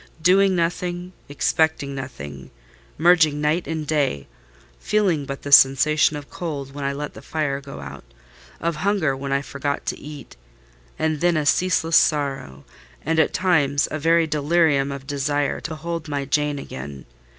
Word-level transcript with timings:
Doing 0.23 0.55
nothing, 0.55 1.13
expecting 1.29 1.93
nothing; 1.93 2.49
merging 2.97 3.39
night 3.39 3.67
in 3.67 3.85
day; 3.85 4.25
feeling 4.79 5.25
but 5.25 5.43
the 5.43 5.51
sensation 5.51 6.15
of 6.17 6.27
cold 6.27 6.73
when 6.73 6.83
I 6.83 6.91
let 6.91 7.13
the 7.13 7.21
fire 7.21 7.61
go 7.61 7.81
out, 7.81 8.03
of 8.59 8.77
hunger 8.77 9.15
when 9.15 9.31
I 9.31 9.43
forgot 9.43 9.85
to 9.85 9.99
eat: 9.99 10.35
and 10.97 11.21
then 11.21 11.37
a 11.37 11.45
ceaseless 11.45 11.97
sorrow, 11.97 12.65
and, 13.05 13.19
at 13.19 13.31
times, 13.31 13.87
a 13.91 13.99
very 13.99 14.25
delirium 14.25 14.91
of 14.91 15.05
desire 15.05 15.61
to 15.61 15.69
behold 15.69 16.07
my 16.07 16.25
Jane 16.25 16.57
again. 16.57 17.05